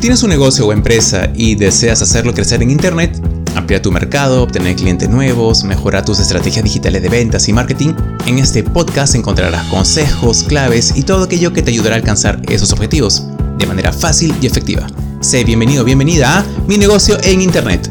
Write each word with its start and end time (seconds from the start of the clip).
Si 0.00 0.04
tienes 0.04 0.22
un 0.22 0.30
negocio 0.30 0.66
o 0.66 0.72
empresa 0.72 1.30
y 1.34 1.56
deseas 1.56 2.00
hacerlo 2.00 2.32
crecer 2.32 2.62
en 2.62 2.70
Internet, 2.70 3.20
ampliar 3.54 3.82
tu 3.82 3.92
mercado, 3.92 4.42
obtener 4.42 4.74
clientes 4.74 5.10
nuevos, 5.10 5.62
mejorar 5.62 6.06
tus 6.06 6.20
estrategias 6.20 6.64
digitales 6.64 7.02
de 7.02 7.10
ventas 7.10 7.46
y 7.50 7.52
marketing, 7.52 7.92
en 8.24 8.38
este 8.38 8.64
podcast 8.64 9.14
encontrarás 9.14 9.62
consejos, 9.66 10.42
claves 10.44 10.94
y 10.96 11.02
todo 11.02 11.24
aquello 11.24 11.52
que 11.52 11.60
te 11.60 11.70
ayudará 11.70 11.96
a 11.96 11.98
alcanzar 11.98 12.40
esos 12.48 12.72
objetivos 12.72 13.26
de 13.58 13.66
manera 13.66 13.92
fácil 13.92 14.34
y 14.40 14.46
efectiva. 14.46 14.86
Sé 15.20 15.44
bienvenido, 15.44 15.84
bienvenida 15.84 16.38
a 16.38 16.46
Mi 16.66 16.78
negocio 16.78 17.18
en 17.22 17.42
Internet. 17.42 17.90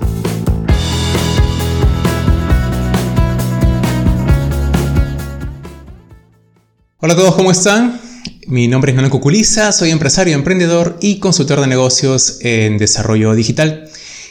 Hola 6.98 7.14
a 7.14 7.16
todos, 7.16 7.36
¿cómo 7.36 7.52
están? 7.52 8.09
Mi 8.50 8.68
nombre 8.68 8.92
es 8.92 8.96
Nano 8.96 9.12
Cuculiza, 9.12 9.71
soy 9.71 9.92
empresario, 9.92 10.34
emprendedor 10.34 10.98
y 11.02 11.20
consultor 11.20 11.62
de 11.62 11.68
negocios 11.68 12.40
en 12.42 12.80
desarrollo 12.80 13.36
digital. 13.36 13.88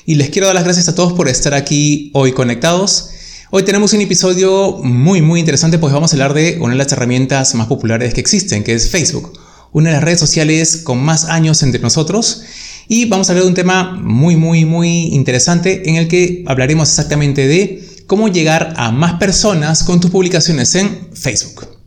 Y 0.07 0.17
les 0.17 0.31
quiero 0.31 0.49
dar 0.49 0.57
las 0.57 0.65
gracias 0.65 0.89
a 0.89 0.97
todos 0.97 1.13
por 1.13 1.29
estar 1.29 1.55
aquí 1.55 2.11
hoy 2.15 2.33
conectados. 2.33 3.11
Hoy 3.53 3.63
tenemos 3.63 3.93
un 3.93 4.01
episodio 4.01 4.81
muy 4.83 5.23
muy 5.23 5.39
interesante 5.39 5.79
pues 5.79 5.93
vamos 5.93 6.13
a 6.13 6.17
hablar 6.17 6.35
de 6.35 6.59
una 6.61 6.73
de 6.73 6.79
las 6.79 6.91
herramientas 6.91 7.55
más 7.55 7.69
populares 7.69 8.13
que 8.13 8.21
existen, 8.21 8.65
que 8.65 8.75
es 8.75 8.91
Facebook, 8.91 9.39
una 9.71 9.91
de 9.91 9.95
las 9.95 10.03
redes 10.03 10.19
sociales 10.19 10.79
con 10.79 10.99
más 10.99 11.27
años 11.27 11.63
entre 11.63 11.81
nosotros. 11.81 12.43
Y 12.89 13.05
vamos 13.05 13.29
a 13.29 13.33
hablar 13.33 13.45
de 13.45 13.51
un 13.51 13.55
tema 13.55 13.93
muy 14.03 14.35
muy 14.35 14.65
muy 14.65 15.15
interesante 15.15 15.89
en 15.89 15.95
el 15.95 16.09
que 16.09 16.43
hablaremos 16.49 16.89
exactamente 16.89 17.47
de 17.47 17.87
cómo 18.09 18.27
llegar 18.27 18.75
a 18.79 18.91
más 18.91 19.15
personas 19.21 19.85
con 19.85 20.01
tus 20.01 20.11
publicaciones 20.11 20.75
en 20.75 21.11
Facebook. 21.15 21.78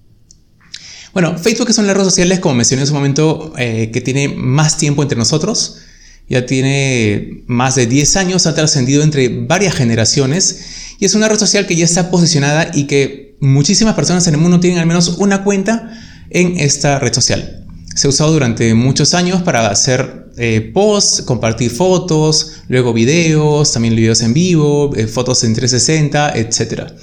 Bueno, 1.13 1.37
Facebook 1.37 1.69
es 1.69 1.77
una 1.77 1.87
de 1.87 1.93
las 1.93 1.97
redes 1.97 2.13
sociales, 2.13 2.39
como 2.39 2.55
mencioné 2.55 2.83
en 2.83 2.87
su 2.87 2.93
momento, 2.93 3.53
eh, 3.57 3.89
que 3.91 3.99
tiene 3.99 4.29
más 4.29 4.77
tiempo 4.77 5.01
entre 5.01 5.17
nosotros. 5.17 5.77
Ya 6.29 6.45
tiene 6.45 7.43
más 7.47 7.75
de 7.75 7.85
10 7.85 8.15
años, 8.15 8.45
ha 8.47 8.55
trascendido 8.55 9.03
entre 9.03 9.27
varias 9.27 9.75
generaciones 9.75 10.61
y 10.99 11.05
es 11.05 11.13
una 11.13 11.27
red 11.27 11.37
social 11.37 11.67
que 11.67 11.75
ya 11.75 11.83
está 11.83 12.09
posicionada 12.09 12.71
y 12.73 12.85
que 12.85 13.35
muchísimas 13.41 13.95
personas 13.95 14.25
en 14.27 14.35
el 14.35 14.39
mundo 14.39 14.61
tienen 14.61 14.79
al 14.79 14.85
menos 14.85 15.09
una 15.17 15.43
cuenta 15.43 15.91
en 16.29 16.57
esta 16.57 16.99
red 16.99 17.13
social. 17.13 17.65
Se 17.95 18.07
ha 18.07 18.09
usado 18.09 18.31
durante 18.31 18.73
muchos 18.73 19.13
años 19.13 19.41
para 19.41 19.67
hacer 19.67 20.27
eh, 20.37 20.71
posts, 20.73 21.23
compartir 21.23 21.71
fotos, 21.71 22.61
luego 22.69 22.93
videos, 22.93 23.73
también 23.73 23.95
videos 23.95 24.21
en 24.21 24.33
vivo, 24.33 24.95
eh, 24.95 25.07
fotos 25.07 25.43
en 25.43 25.53
360, 25.53 26.31
etc. 26.37 26.93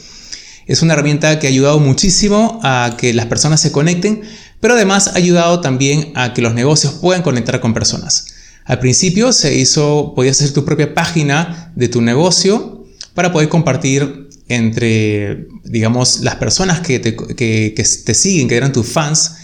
Es 0.69 0.83
una 0.83 0.93
herramienta 0.93 1.39
que 1.39 1.47
ha 1.47 1.51
ayudado 1.51 1.81
muchísimo 1.81 2.61
a 2.63 2.97
que 2.99 3.15
las 3.15 3.27
personas 3.27 3.59
se 3.59 3.73
conecten, 3.73 4.21
pero 4.61 4.75
además 4.75 5.09
ha 5.09 5.17
ayudado 5.17 5.63
también 5.63 6.13
a 6.15 6.35
que 6.35 6.43
los 6.43 6.53
negocios 6.53 6.93
puedan 6.93 7.23
conectar 7.23 7.59
con 7.61 7.73
personas. 7.73 8.27
Al 8.67 8.79
principio 8.79 9.33
se 9.33 9.55
hizo, 9.55 10.13
podías 10.15 10.37
hacer 10.37 10.53
tu 10.53 10.67
propia 10.67 10.95
página 10.95 11.73
de 11.75 11.89
tu 11.89 12.03
negocio 12.03 12.85
para 13.15 13.33
poder 13.33 13.49
compartir 13.49 14.29
entre, 14.49 15.49
digamos, 15.65 16.21
las 16.21 16.37
personas 16.37 16.81
que 16.81 17.01
te, 17.01 18.15
siguen, 18.15 18.47
que 18.47 18.57
eran 18.57 18.73
tus 18.73 18.87
fans, 18.87 19.37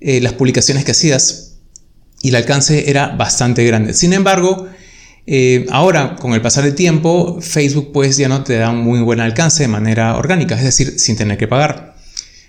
eh, 0.00 0.20
las 0.20 0.34
publicaciones 0.34 0.84
que 0.84 0.90
hacías. 0.90 1.54
Y 2.20 2.28
el 2.28 2.36
alcance 2.36 2.90
era 2.90 3.16
bastante 3.16 3.64
grande. 3.64 3.94
Sin 3.94 4.12
embargo, 4.12 4.68
eh, 5.26 5.66
ahora, 5.70 6.16
con 6.16 6.34
el 6.34 6.40
pasar 6.40 6.64
del 6.64 6.74
tiempo, 6.74 7.40
Facebook 7.40 7.90
pues 7.92 8.16
ya 8.16 8.28
no 8.28 8.44
te 8.44 8.56
da 8.56 8.70
un 8.70 8.78
muy 8.78 9.00
buen 9.00 9.20
alcance 9.20 9.64
de 9.64 9.68
manera 9.68 10.16
orgánica, 10.16 10.54
es 10.56 10.62
decir, 10.62 10.98
sin 10.98 11.16
tener 11.16 11.36
que 11.36 11.48
pagar. 11.48 11.96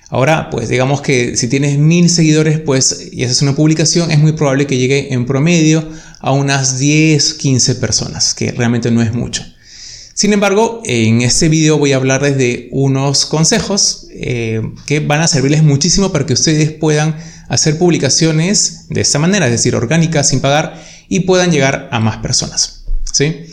Ahora, 0.10 0.50
pues 0.50 0.70
digamos 0.70 1.02
que 1.02 1.36
si 1.36 1.48
tienes 1.50 1.78
mil 1.78 2.10
seguidores, 2.10 2.60
pues 2.60 3.10
y 3.12 3.24
haces 3.24 3.42
una 3.42 3.56
publicación, 3.56 4.12
es 4.12 4.20
muy 4.20 4.32
probable 4.34 4.68
que 4.68 4.78
llegue 4.78 5.14
en 5.14 5.26
promedio 5.26 5.90
a 6.20 6.32
unas 6.32 6.78
10, 6.78 7.34
15 7.34 7.76
personas, 7.76 8.34
que 8.34 8.52
realmente 8.52 8.92
no 8.92 9.02
es 9.02 9.14
mucho. 9.14 9.44
Sin 10.14 10.34
embargo, 10.34 10.82
en 10.86 11.22
este 11.22 11.50
video 11.50 11.78
voy 11.78 11.94
a 11.94 11.98
hablarles 11.98 12.38
de 12.38 12.70
unos 12.72 13.26
consejos 13.26 14.08
eh, 14.12 14.62
que 14.86 15.00
van 15.00 15.22
a 15.22 15.28
servirles 15.28 15.62
muchísimo 15.62 16.12
para 16.12 16.26
que 16.26 16.34
ustedes 16.34 16.72
puedan 16.72 17.18
hacer 17.50 17.78
publicaciones 17.78 18.88
de 18.90 19.02
esta 19.02 19.20
manera, 19.20 19.46
es 19.46 19.52
decir, 19.52 19.76
orgánicas 19.76 20.30
sin 20.30 20.40
pagar 20.40 20.82
y 21.10 21.22
puedan 21.22 21.52
llegar 21.52 21.90
a 21.92 22.00
más 22.00 22.18
personas. 22.18 22.86
¿sí? 23.12 23.48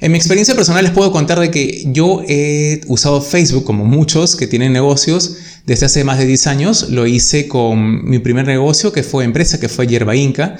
En 0.00 0.12
mi 0.12 0.18
experiencia 0.18 0.54
personal 0.54 0.84
les 0.84 0.92
puedo 0.92 1.10
contar 1.10 1.40
de 1.40 1.50
que 1.50 1.84
yo 1.86 2.22
he 2.28 2.82
usado 2.86 3.20
Facebook 3.20 3.64
como 3.64 3.84
muchos 3.84 4.36
que 4.36 4.46
tienen 4.46 4.72
negocios 4.72 5.36
desde 5.66 5.86
hace 5.86 6.04
más 6.04 6.18
de 6.18 6.26
10 6.26 6.46
años. 6.46 6.90
Lo 6.90 7.06
hice 7.06 7.48
con 7.48 8.08
mi 8.08 8.20
primer 8.20 8.46
negocio 8.46 8.92
que 8.92 9.02
fue 9.02 9.24
empresa, 9.24 9.58
que 9.58 9.68
fue 9.68 9.88
Yerba 9.88 10.14
Inca. 10.14 10.56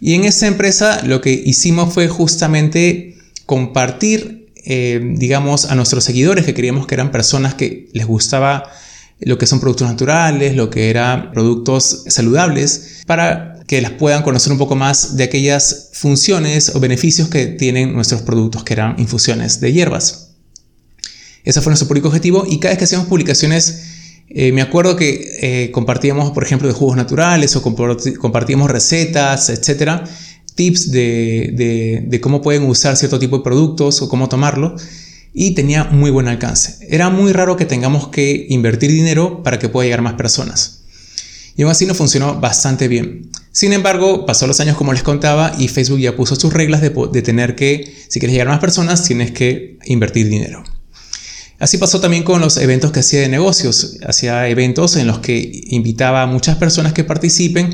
Y 0.00 0.14
en 0.14 0.24
esa 0.24 0.48
empresa 0.48 1.02
lo 1.04 1.20
que 1.20 1.30
hicimos 1.30 1.94
fue 1.94 2.08
justamente 2.08 3.16
compartir, 3.46 4.48
eh, 4.64 5.00
digamos, 5.16 5.66
a 5.66 5.76
nuestros 5.76 6.02
seguidores 6.02 6.44
que 6.44 6.54
queríamos 6.54 6.88
que 6.88 6.94
eran 6.96 7.12
personas 7.12 7.54
que 7.54 7.88
les 7.92 8.06
gustaba 8.06 8.64
lo 9.20 9.38
que 9.38 9.46
son 9.46 9.60
productos 9.60 9.88
naturales, 9.88 10.56
lo 10.56 10.68
que 10.68 10.90
eran 10.90 11.30
productos 11.30 12.04
saludables, 12.08 13.02
para 13.06 13.53
que 13.66 13.80
las 13.80 13.92
puedan 13.92 14.22
conocer 14.22 14.52
un 14.52 14.58
poco 14.58 14.76
más 14.76 15.16
de 15.16 15.24
aquellas 15.24 15.90
funciones 15.92 16.74
o 16.74 16.80
beneficios 16.80 17.28
que 17.28 17.46
tienen 17.46 17.94
nuestros 17.94 18.22
productos, 18.22 18.64
que 18.64 18.74
eran 18.74 18.98
infusiones 18.98 19.60
de 19.60 19.72
hierbas. 19.72 20.30
Ese 21.44 21.60
fue 21.60 21.70
nuestro 21.70 21.88
público 21.88 22.08
objetivo 22.08 22.44
y 22.48 22.58
cada 22.58 22.72
vez 22.72 22.78
que 22.78 22.84
hacíamos 22.84 23.08
publicaciones, 23.08 23.84
eh, 24.28 24.52
me 24.52 24.62
acuerdo 24.62 24.96
que 24.96 25.38
eh, 25.40 25.70
compartíamos, 25.70 26.32
por 26.32 26.42
ejemplo, 26.42 26.68
de 26.68 26.74
jugos 26.74 26.96
naturales 26.96 27.56
o 27.56 27.62
compartíamos 27.62 28.70
recetas, 28.70 29.48
etcétera, 29.48 30.04
tips 30.54 30.90
de, 30.90 32.04
de 32.06 32.20
cómo 32.20 32.40
pueden 32.40 32.64
usar 32.64 32.96
cierto 32.96 33.18
tipo 33.18 33.38
de 33.38 33.44
productos 33.44 34.00
o 34.02 34.08
cómo 34.08 34.28
tomarlo 34.28 34.76
y 35.34 35.54
tenía 35.54 35.84
muy 35.84 36.10
buen 36.10 36.28
alcance. 36.28 36.86
Era 36.88 37.10
muy 37.10 37.32
raro 37.32 37.56
que 37.56 37.66
tengamos 37.66 38.08
que 38.08 38.46
invertir 38.48 38.90
dinero 38.90 39.42
para 39.42 39.58
que 39.58 39.68
pueda 39.68 39.84
llegar 39.84 40.00
más 40.00 40.14
personas. 40.14 40.84
Y 41.56 41.62
aún 41.62 41.72
así 41.72 41.86
no 41.86 41.94
funcionó 41.94 42.40
bastante 42.40 42.88
bien. 42.88 43.30
Sin 43.54 43.72
embargo, 43.72 44.26
pasó 44.26 44.48
los 44.48 44.58
años 44.58 44.76
como 44.76 44.92
les 44.92 45.04
contaba 45.04 45.54
y 45.56 45.68
Facebook 45.68 46.00
ya 46.00 46.16
puso 46.16 46.34
sus 46.34 46.52
reglas 46.52 46.80
de, 46.80 46.90
tener 47.22 47.54
que, 47.54 47.94
si 48.08 48.18
quieres 48.18 48.32
llegar 48.32 48.48
a 48.48 48.50
más 48.50 48.58
personas, 48.58 49.04
tienes 49.04 49.30
que 49.30 49.78
invertir 49.84 50.28
dinero. 50.28 50.64
Así 51.60 51.78
pasó 51.78 52.00
también 52.00 52.24
con 52.24 52.40
los 52.40 52.56
eventos 52.56 52.90
que 52.90 52.98
hacía 52.98 53.20
de 53.20 53.28
negocios. 53.28 53.98
Hacía 54.04 54.48
eventos 54.48 54.96
en 54.96 55.06
los 55.06 55.20
que 55.20 55.62
invitaba 55.68 56.22
a 56.22 56.26
muchas 56.26 56.56
personas 56.56 56.94
que 56.94 57.04
participen 57.04 57.72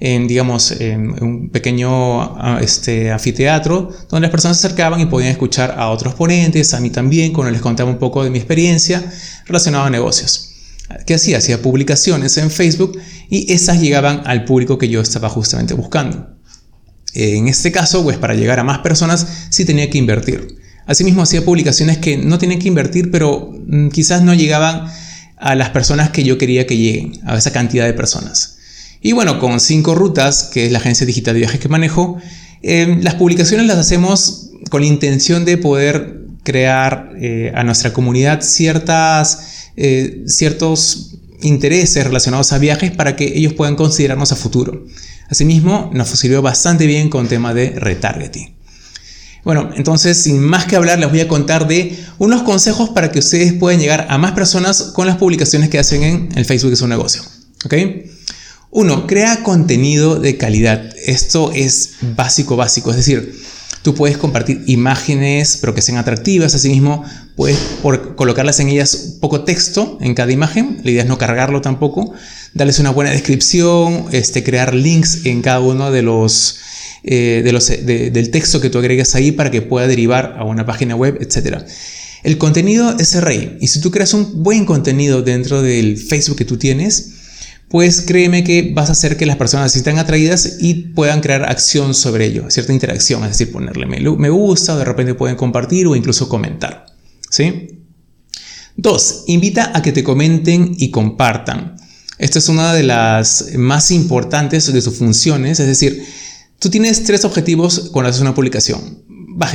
en, 0.00 0.28
digamos, 0.28 0.70
un 0.70 1.48
pequeño 1.50 2.58
este, 2.60 3.10
anfiteatro 3.10 3.88
donde 4.10 4.26
las 4.26 4.30
personas 4.30 4.60
se 4.60 4.66
acercaban 4.66 5.00
y 5.00 5.06
podían 5.06 5.30
escuchar 5.30 5.76
a 5.78 5.88
otros 5.88 6.12
ponentes, 6.12 6.74
a 6.74 6.80
mí 6.80 6.90
también, 6.90 7.32
cuando 7.32 7.52
les 7.52 7.62
contaba 7.62 7.88
un 7.88 7.98
poco 7.98 8.22
de 8.22 8.28
mi 8.28 8.36
experiencia 8.36 9.02
relacionada 9.46 9.86
a 9.86 9.90
negocios. 9.90 10.51
¿Qué 11.06 11.14
hacía? 11.14 11.38
Hacía 11.38 11.62
publicaciones 11.62 12.36
en 12.38 12.50
Facebook 12.50 12.98
y 13.28 13.52
esas 13.52 13.80
llegaban 13.80 14.22
al 14.24 14.44
público 14.44 14.78
que 14.78 14.88
yo 14.88 15.00
estaba 15.00 15.28
justamente 15.28 15.74
buscando. 15.74 16.28
En 17.14 17.48
este 17.48 17.72
caso, 17.72 18.02
pues 18.02 18.16
para 18.16 18.34
llegar 18.34 18.58
a 18.58 18.64
más 18.64 18.78
personas 18.78 19.26
sí 19.50 19.64
tenía 19.64 19.90
que 19.90 19.98
invertir. 19.98 20.56
Asimismo, 20.86 21.22
hacía 21.22 21.44
publicaciones 21.44 21.98
que 21.98 22.16
no 22.16 22.38
tenían 22.38 22.58
que 22.58 22.68
invertir, 22.68 23.10
pero 23.10 23.52
mm, 23.66 23.88
quizás 23.88 24.22
no 24.22 24.34
llegaban 24.34 24.86
a 25.36 25.54
las 25.54 25.70
personas 25.70 26.10
que 26.10 26.24
yo 26.24 26.38
quería 26.38 26.66
que 26.66 26.76
lleguen, 26.76 27.20
a 27.26 27.36
esa 27.36 27.52
cantidad 27.52 27.84
de 27.84 27.92
personas. 27.92 28.58
Y 29.00 29.12
bueno, 29.12 29.38
con 29.38 29.60
cinco 29.60 29.94
rutas, 29.94 30.44
que 30.52 30.66
es 30.66 30.72
la 30.72 30.78
agencia 30.78 31.06
digital 31.06 31.34
de 31.34 31.40
viajes 31.40 31.60
que 31.60 31.68
manejo, 31.68 32.18
eh, 32.62 32.98
las 33.02 33.14
publicaciones 33.14 33.66
las 33.66 33.78
hacemos 33.78 34.50
con 34.70 34.82
la 34.82 34.86
intención 34.86 35.44
de 35.44 35.58
poder 35.58 36.22
crear 36.44 37.10
eh, 37.20 37.52
a 37.54 37.64
nuestra 37.64 37.92
comunidad 37.92 38.40
ciertas 38.42 39.51
eh, 39.76 40.24
ciertos 40.26 41.16
intereses 41.42 42.04
relacionados 42.04 42.52
a 42.52 42.58
viajes 42.58 42.90
para 42.90 43.16
que 43.16 43.36
ellos 43.36 43.52
puedan 43.54 43.76
considerarnos 43.76 44.32
a 44.32 44.36
futuro. 44.36 44.86
Asimismo, 45.28 45.90
nos 45.92 46.08
sirvió 46.08 46.42
bastante 46.42 46.86
bien 46.86 47.08
con 47.08 47.28
tema 47.28 47.54
de 47.54 47.70
retargeting. 47.70 48.54
Bueno, 49.44 49.70
entonces, 49.74 50.18
sin 50.18 50.40
más 50.40 50.66
que 50.66 50.76
hablar, 50.76 51.00
les 51.00 51.10
voy 51.10 51.20
a 51.20 51.26
contar 51.26 51.66
de 51.66 51.98
unos 52.18 52.42
consejos 52.42 52.90
para 52.90 53.10
que 53.10 53.18
ustedes 53.18 53.52
puedan 53.54 53.80
llegar 53.80 54.06
a 54.08 54.18
más 54.18 54.32
personas 54.32 54.92
con 54.94 55.06
las 55.06 55.16
publicaciones 55.16 55.68
que 55.68 55.80
hacen 55.80 56.02
en 56.04 56.28
el 56.36 56.44
Facebook 56.44 56.70
de 56.70 56.76
su 56.76 56.86
negocio. 56.86 57.22
¿Ok? 57.64 57.74
Uno, 58.70 59.06
crea 59.06 59.42
contenido 59.42 60.18
de 60.20 60.36
calidad. 60.36 60.94
Esto 61.04 61.50
es 61.52 61.94
básico, 62.16 62.56
básico. 62.56 62.90
Es 62.90 62.96
decir, 62.96 63.34
Tú 63.82 63.94
puedes 63.94 64.16
compartir 64.16 64.62
imágenes, 64.66 65.58
pero 65.60 65.74
que 65.74 65.82
sean 65.82 65.98
atractivas. 65.98 66.54
Asimismo, 66.54 67.04
puedes 67.34 67.58
colocarlas 68.14 68.60
en 68.60 68.68
ellas 68.68 69.16
poco 69.20 69.42
texto 69.42 69.98
en 70.00 70.14
cada 70.14 70.30
imagen. 70.30 70.80
La 70.84 70.90
idea 70.92 71.02
es 71.02 71.08
no 71.08 71.18
cargarlo 71.18 71.60
tampoco. 71.60 72.12
Darles 72.54 72.78
una 72.78 72.90
buena 72.90 73.10
descripción, 73.10 74.06
este, 74.12 74.44
crear 74.44 74.72
links 74.72 75.26
en 75.26 75.42
cada 75.42 75.58
uno 75.58 75.90
de 75.90 76.02
los, 76.02 76.60
eh, 77.02 77.42
de 77.44 77.52
los 77.52 77.66
del 77.68 78.30
texto 78.30 78.60
que 78.60 78.70
tú 78.70 78.78
agregas 78.78 79.16
ahí 79.16 79.32
para 79.32 79.50
que 79.50 79.62
pueda 79.62 79.88
derivar 79.88 80.36
a 80.38 80.44
una 80.44 80.64
página 80.64 80.94
web, 80.94 81.18
etc. 81.20 81.64
El 82.22 82.38
contenido 82.38 82.96
es 83.00 83.16
el 83.16 83.22
rey. 83.22 83.58
Y 83.60 83.66
si 83.66 83.80
tú 83.80 83.90
creas 83.90 84.14
un 84.14 84.44
buen 84.44 84.64
contenido 84.64 85.22
dentro 85.22 85.60
del 85.60 85.98
Facebook 85.98 86.38
que 86.38 86.44
tú 86.44 86.56
tienes, 86.56 87.21
pues 87.68 88.02
créeme 88.02 88.44
que 88.44 88.72
vas 88.74 88.90
a 88.90 88.92
hacer 88.92 89.16
que 89.16 89.26
las 89.26 89.36
personas 89.36 89.72
se 89.72 89.78
sientan 89.78 89.98
atraídas 89.98 90.56
y 90.60 90.74
puedan 90.94 91.20
crear 91.20 91.44
acción 91.44 91.94
sobre 91.94 92.26
ello, 92.26 92.50
cierta 92.50 92.72
interacción, 92.72 93.22
es 93.24 93.30
decir, 93.30 93.50
ponerle 93.50 93.86
me 93.86 94.30
gusta, 94.30 94.74
o 94.74 94.78
de 94.78 94.84
repente 94.84 95.14
pueden 95.14 95.36
compartir 95.36 95.86
o 95.86 95.96
incluso 95.96 96.28
comentar. 96.28 96.86
¿sí? 97.30 97.86
Dos, 98.76 99.24
invita 99.26 99.72
a 99.74 99.82
que 99.82 99.92
te 99.92 100.04
comenten 100.04 100.74
y 100.78 100.90
compartan. 100.90 101.76
Esta 102.18 102.38
es 102.38 102.48
una 102.48 102.72
de 102.74 102.82
las 102.82 103.54
más 103.56 103.90
importantes 103.90 104.72
de 104.72 104.80
sus 104.80 104.96
funciones, 104.96 105.58
es 105.58 105.66
decir, 105.66 106.04
tú 106.58 106.70
tienes 106.70 107.02
tres 107.04 107.24
objetivos 107.24 107.90
cuando 107.90 108.10
haces 108.10 108.22
una 108.22 108.34
publicación, 108.34 109.02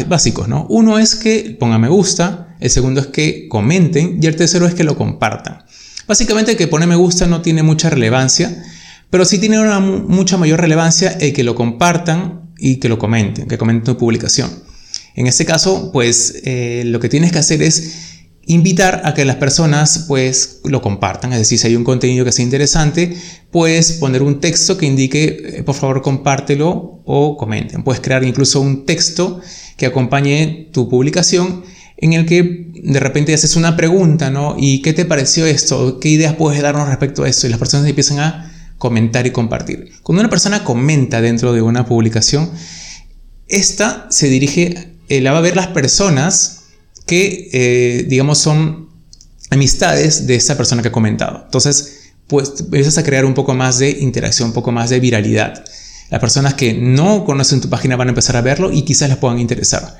básicos, 0.07 0.47
¿no? 0.47 0.65
Uno 0.69 0.99
es 0.99 1.15
que 1.15 1.55
pongan 1.59 1.81
me 1.81 1.87
gusta, 1.87 2.55
el 2.59 2.69
segundo 2.69 2.99
es 2.99 3.07
que 3.07 3.47
comenten 3.47 4.19
y 4.21 4.25
el 4.25 4.35
tercero 4.35 4.65
es 4.65 4.73
que 4.73 4.83
lo 4.83 4.97
compartan. 4.97 5.65
Básicamente 6.07 6.55
que 6.55 6.67
poner 6.67 6.87
me 6.87 6.95
gusta 6.95 7.27
no 7.27 7.41
tiene 7.41 7.63
mucha 7.63 7.89
relevancia, 7.89 8.63
pero 9.09 9.25
sí 9.25 9.39
tiene 9.39 9.59
una 9.59 9.79
mucha 9.79 10.37
mayor 10.37 10.61
relevancia 10.61 11.11
el 11.11 11.33
que 11.33 11.43
lo 11.43 11.53
compartan 11.53 12.53
y 12.57 12.77
que 12.77 12.89
lo 12.89 12.97
comenten, 12.97 13.47
que 13.47 13.57
comenten 13.57 13.93
tu 13.93 13.97
publicación. 13.97 14.49
En 15.15 15.27
este 15.27 15.45
caso, 15.45 15.91
pues 15.91 16.41
eh, 16.45 16.83
lo 16.85 16.99
que 16.99 17.09
tienes 17.09 17.31
que 17.31 17.39
hacer 17.39 17.61
es 17.61 18.23
invitar 18.45 19.01
a 19.03 19.13
que 19.13 19.25
las 19.25 19.35
personas 19.35 20.05
pues 20.07 20.61
lo 20.63 20.81
compartan, 20.81 21.33
es 21.33 21.39
decir, 21.39 21.59
si 21.59 21.67
hay 21.67 21.75
un 21.75 21.83
contenido 21.83 22.23
que 22.23 22.31
sea 22.31 22.45
interesante, 22.45 23.17
puedes 23.51 23.93
poner 23.93 24.23
un 24.23 24.39
texto 24.39 24.77
que 24.77 24.85
indique, 24.85 25.57
eh, 25.57 25.63
por 25.63 25.75
favor, 25.75 26.01
compártelo 26.01 27.01
o 27.03 27.35
comenten. 27.35 27.83
Puedes 27.83 27.99
crear 27.99 28.23
incluso 28.23 28.61
un 28.61 28.85
texto 28.85 29.41
que 29.75 29.85
acompañe 29.85 30.69
tu 30.71 30.87
publicación 30.87 31.63
en 31.97 32.13
el 32.13 32.25
que 32.25 32.71
de 32.75 32.99
repente 32.99 33.33
haces 33.33 33.55
una 33.55 33.75
pregunta, 33.75 34.29
¿no? 34.29 34.55
¿Y 34.57 34.81
qué 34.81 34.93
te 34.93 35.05
pareció 35.05 35.45
esto? 35.45 35.99
¿Qué 35.99 36.09
ideas 36.09 36.35
puedes 36.35 36.61
darnos 36.61 36.87
respecto 36.87 37.23
a 37.23 37.29
esto? 37.29 37.47
Y 37.47 37.49
las 37.49 37.59
personas 37.59 37.87
empiezan 37.87 38.19
a 38.19 38.53
comentar 38.77 39.25
y 39.25 39.31
compartir. 39.31 39.91
Cuando 40.03 40.21
una 40.21 40.29
persona 40.29 40.63
comenta 40.63 41.21
dentro 41.21 41.53
de 41.53 41.61
una 41.61 41.85
publicación, 41.85 42.51
esta 43.47 44.07
se 44.11 44.27
dirige, 44.29 44.93
eh, 45.09 45.21
la 45.21 45.31
va 45.31 45.39
a 45.39 45.41
ver 45.41 45.55
las 45.55 45.67
personas 45.67 46.65
que, 47.07 47.49
eh, 47.53 48.05
digamos, 48.07 48.37
son 48.37 48.89
amistades 49.49 50.27
de 50.27 50.35
esa 50.35 50.55
persona 50.55 50.81
que 50.83 50.89
ha 50.89 50.91
comentado. 50.91 51.43
Entonces, 51.45 52.11
pues 52.27 52.53
empiezas 52.59 52.97
a 52.97 53.03
crear 53.03 53.25
un 53.25 53.33
poco 53.33 53.55
más 53.55 53.79
de 53.79 53.89
interacción, 53.89 54.49
un 54.49 54.53
poco 54.53 54.71
más 54.71 54.89
de 54.89 54.99
viralidad. 54.99 55.63
Las 56.09 56.19
personas 56.19 56.53
que 56.53 56.73
no 56.73 57.25
conocen 57.25 57.61
tu 57.61 57.69
página 57.69 57.95
van 57.95 58.09
a 58.09 58.11
empezar 58.11 58.35
a 58.35 58.41
verlo 58.41 58.71
y 58.71 58.83
quizás 58.83 59.09
les 59.09 59.17
puedan 59.17 59.39
interesar. 59.39 59.97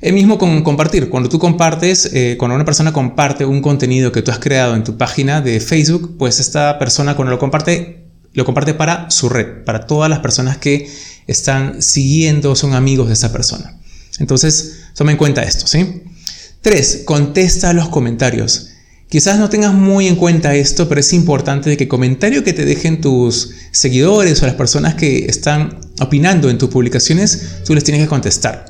El 0.00 0.14
mismo 0.14 0.38
con 0.38 0.62
compartir. 0.62 1.10
Cuando 1.10 1.28
tú 1.28 1.38
compartes, 1.38 2.10
eh, 2.14 2.36
cuando 2.38 2.54
una 2.54 2.64
persona 2.64 2.92
comparte 2.92 3.44
un 3.44 3.60
contenido 3.60 4.12
que 4.12 4.22
tú 4.22 4.30
has 4.30 4.38
creado 4.38 4.74
en 4.74 4.82
tu 4.82 4.96
página 4.96 5.42
de 5.42 5.60
Facebook, 5.60 6.16
pues 6.18 6.40
esta 6.40 6.78
persona 6.78 7.16
cuando 7.16 7.32
lo 7.32 7.38
comparte, 7.38 8.04
lo 8.32 8.46
comparte 8.46 8.72
para 8.72 9.10
su 9.10 9.28
red, 9.28 9.64
para 9.64 9.86
todas 9.86 10.08
las 10.08 10.20
personas 10.20 10.56
que 10.56 10.90
están 11.26 11.82
siguiendo, 11.82 12.56
son 12.56 12.72
amigos 12.72 13.08
de 13.08 13.14
esa 13.14 13.30
persona. 13.30 13.78
Entonces, 14.18 14.84
toma 14.94 15.10
en 15.10 15.18
cuenta 15.18 15.42
esto, 15.42 15.66
¿sí? 15.66 16.02
3. 16.62 17.02
Contesta 17.04 17.72
los 17.74 17.88
comentarios. 17.90 18.68
Quizás 19.10 19.38
no 19.38 19.50
tengas 19.50 19.74
muy 19.74 20.06
en 20.06 20.16
cuenta 20.16 20.54
esto, 20.54 20.88
pero 20.88 21.00
es 21.00 21.12
importante 21.12 21.76
que 21.76 21.84
el 21.84 21.88
comentario 21.88 22.44
que 22.44 22.52
te 22.52 22.64
dejen 22.64 23.00
tus 23.00 23.50
seguidores 23.72 24.42
o 24.42 24.46
las 24.46 24.54
personas 24.54 24.94
que 24.94 25.26
están 25.26 25.80
opinando 26.00 26.48
en 26.48 26.58
tus 26.58 26.70
publicaciones, 26.70 27.62
tú 27.66 27.74
les 27.74 27.84
tienes 27.84 28.02
que 28.02 28.08
contestar. 28.08 28.69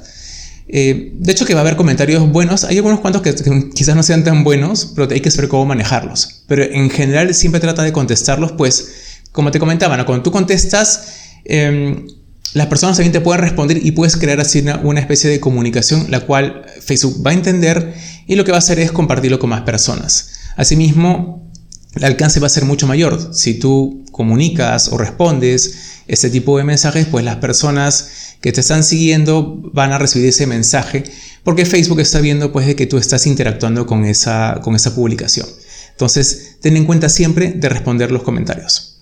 Eh, 0.73 1.15
de 1.15 1.33
hecho 1.33 1.45
que 1.45 1.55
va 1.55 1.61
a 1.61 1.63
haber 1.63 1.75
comentarios 1.75 2.31
buenos, 2.31 2.63
hay 2.63 2.77
algunos 2.77 3.01
cuantos 3.01 3.23
que, 3.23 3.35
quizás 3.75 3.97
no 3.97 4.05
sean 4.05 4.23
tan 4.23 4.45
buenos, 4.45 4.93
pero 4.95 5.09
hay 5.11 5.21
que 5.21 5.31
saber 5.31 5.49
cómo 5.49 5.67
manejarlos. 5.67 6.45
Pero 6.47 6.63
en 6.63 6.91
general 6.91 7.35
siempre 7.35 7.61
trata 7.61 7.83
de 7.83 7.93
contestarlos, 7.93 8.53
pues 8.53 8.93
como 9.33 9.51
te 9.51 9.59
comentaba, 9.59 10.05
cuando 10.07 10.23
tú 10.23 10.31
contestas, 10.31 11.15
em, 11.45 12.07
las 12.55 12.69
personas 12.69 12.97
también 12.97 13.13
te 13.13 13.21
pueden 13.21 13.43
responder 13.43 13.85
y 13.85 13.91
puedes 13.93 14.17
crear 14.17 14.41
así 14.41 14.65
una, 14.83 15.01
especie 15.01 15.29
de 15.29 15.41
comunicación, 15.41 16.07
la 16.09 16.21
cual 16.21 16.65
Facebook 16.81 17.25
va 17.27 17.33
a 17.33 17.35
entender 17.35 17.95
y 18.27 18.37
lo 18.37 18.45
que 18.45 18.53
va 18.53 18.59
a 18.59 18.61
hacer 18.61 18.79
es 18.79 18.93
compartirlo 18.93 19.41
con 19.41 19.51
más 19.51 19.63
personas. 19.63 20.31
Asimismo, 20.57 21.51
el 21.95 22.05
alcance 22.05 22.39
va 22.39 22.47
a 22.47 22.51
ser 22.51 22.65
mucho 22.65 22.87
mayor. 22.87 23.35
Si 23.35 23.55
tú 23.55 24.05
comunicas 24.13 24.89
o 24.89 24.99
respondes 24.99 25.75
este 26.07 26.31
tipo 26.31 26.59
de 26.59 26.65
mensajes, 26.65 27.07
pues 27.07 27.25
las 27.25 27.37
personas 27.37 28.30
que 28.41 28.53
te 28.53 28.61
están 28.61 28.85
siguiendo 28.85 29.61
van 29.73 29.93
a 29.93 29.99
recibir 29.99 30.29
ese 30.29 30.47
mensaje 30.47 31.05
porque 31.45 31.67
Facebook 31.67 32.01
está 32.01 32.21
viendo 32.21 32.53
pues 32.53 32.67
de 32.67 32.77
que 32.77 32.87
tú 32.87 32.99
estás 32.99 33.27
interactuando 33.27 33.87
con 33.87 34.05
esa, 34.05 34.61
con 34.63 34.75
esa 34.77 34.95
publicación. 34.95 35.47
Entonces, 35.91 36.57
ten 36.61 36.77
en 36.77 36.85
cuenta 36.85 37.09
siempre 37.09 37.53
de 37.53 37.69
responder 37.69 38.11
los 38.11 38.23
comentarios. 38.23 39.01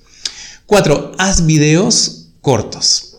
4. 0.67 1.12
Haz 1.19 1.46
videos 1.46 2.31
cortos. 2.40 3.19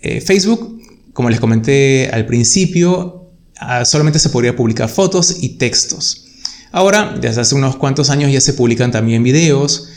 Eh, 0.00 0.20
Facebook, 0.20 0.82
como 1.12 1.30
les 1.30 1.40
comenté 1.40 2.10
al 2.12 2.26
principio, 2.26 3.30
ah, 3.58 3.84
solamente 3.84 4.18
se 4.18 4.30
podría 4.30 4.56
publicar 4.56 4.88
fotos 4.88 5.36
y 5.40 5.50
textos. 5.50 6.26
Ahora, 6.72 7.16
desde 7.20 7.40
hace 7.40 7.54
unos 7.54 7.76
cuantos 7.76 8.10
años 8.10 8.32
ya 8.32 8.40
se 8.40 8.54
publican 8.54 8.90
también 8.92 9.22
videos 9.22 9.88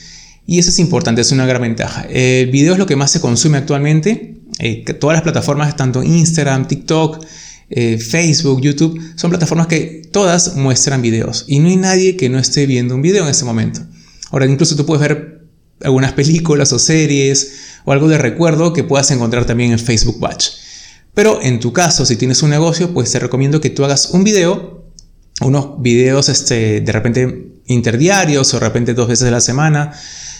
y 0.46 0.60
eso 0.60 0.70
es 0.70 0.80
importante, 0.80 1.22
es 1.22 1.32
una 1.32 1.46
gran 1.46 1.62
ventaja. 1.62 2.06
El 2.10 2.50
video 2.52 2.74
es 2.74 2.80
lo 2.80 2.86
que 2.86 2.96
más 2.96 3.12
se 3.12 3.22
consume 3.22 3.58
actualmente. 3.58 4.33
Eh, 4.66 4.86
todas 4.94 5.16
las 5.16 5.24
plataformas, 5.24 5.76
tanto 5.76 6.02
Instagram, 6.02 6.70
TikTok, 6.70 7.22
eh, 7.70 7.98
Facebook, 7.98 8.62
YouTube, 8.62 8.98
son 9.18 9.30
plataformas 9.30 9.68
que 9.68 10.04
todas 10.10 10.56
muestran 10.56 11.02
videos 11.02 11.44
y 11.50 11.60
no 11.60 11.68
hay 11.68 11.76
nadie 11.76 12.16
que 12.16 12.30
no 12.30 12.40
esté 12.40 12.66
viendo 12.66 12.96
un 12.96 13.02
video 13.02 13.26
en 13.26 13.30
este 13.30 13.44
momento. 13.44 13.82
Ahora, 14.32 14.46
incluso 14.46 14.78
tú 14.78 14.86
puedes 14.86 15.06
ver 15.06 15.50
algunas 15.84 16.14
películas 16.14 16.72
o 16.72 16.80
series 16.80 17.56
o 17.84 17.92
algo 17.92 18.08
de 18.08 18.18
recuerdo 18.18 18.72
que 18.72 18.86
puedas 18.86 19.12
encontrar 19.12 19.44
también 19.44 19.74
en 19.74 19.80
Facebook 19.80 20.16
Watch. 20.24 20.52
Pero 21.14 21.42
en 21.42 21.60
tu 21.60 21.74
caso, 21.74 22.06
si 22.06 22.16
tienes 22.16 22.42
un 22.42 22.52
negocio, 22.52 22.94
pues 22.94 23.12
te 23.12 23.20
recomiendo 23.20 23.60
que 23.60 23.70
tú 23.70 23.84
hagas 23.84 24.12
un 24.12 24.24
video, 24.24 24.86
unos 25.42 25.82
videos 25.82 26.30
este, 26.30 26.80
de 26.80 26.92
repente 26.94 27.60
interdiarios 27.66 28.54
o 28.54 28.60
de 28.62 28.66
repente 28.66 28.94
dos 28.94 29.10
veces 29.10 29.28
a 29.28 29.32
la 29.32 29.42
semana, 29.42 29.92